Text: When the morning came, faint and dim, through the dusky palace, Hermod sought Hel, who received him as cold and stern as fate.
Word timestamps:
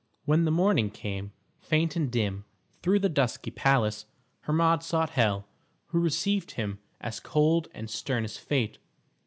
When 0.25 0.45
the 0.45 0.51
morning 0.51 0.89
came, 0.89 1.31
faint 1.59 1.95
and 1.95 2.11
dim, 2.11 2.43
through 2.81 2.97
the 2.97 3.07
dusky 3.07 3.51
palace, 3.51 4.07
Hermod 4.39 4.81
sought 4.81 5.11
Hel, 5.11 5.45
who 5.89 5.99
received 5.99 6.53
him 6.53 6.79
as 6.99 7.19
cold 7.19 7.67
and 7.71 7.87
stern 7.87 8.23
as 8.23 8.35
fate. 8.35 8.79